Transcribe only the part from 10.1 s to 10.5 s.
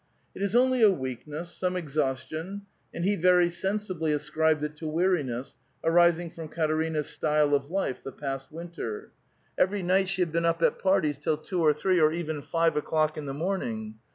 had been